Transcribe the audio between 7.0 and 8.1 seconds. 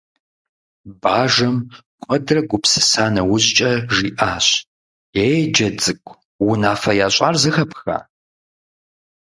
ящӀар зэхэпха?».